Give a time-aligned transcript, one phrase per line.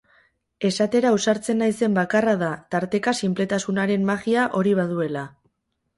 [0.69, 5.29] Esatera ausartzen naizen bakarra da tarteka sinpletasunaren magia hori baduela.